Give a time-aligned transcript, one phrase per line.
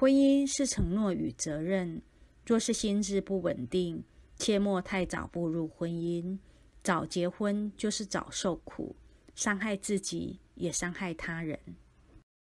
[0.00, 2.00] 婚姻是承诺与责任
[2.46, 4.04] 若是心智不稳定
[4.36, 6.38] 切莫太早步入婚姻
[6.84, 8.94] 早结婚就是早受苦
[9.34, 11.58] 伤害自己也伤害他人。